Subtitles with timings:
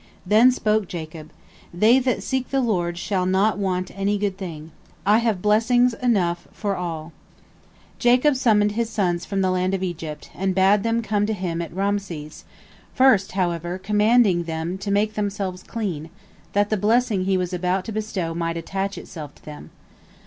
[0.25, 1.29] Then spoke Jacob:
[1.71, 4.71] "They that seek the Lord shall not want any good thing.
[5.05, 7.13] I have blessings enough for all."
[7.99, 11.61] Jacob summoned his sons from the land of Egypt, and bade them come to him
[11.61, 12.45] at Raamses,
[12.95, 16.09] first, however, commanding them to make themselves clean,
[16.53, 19.69] that the blessing he was about to bestow might attach itself to them.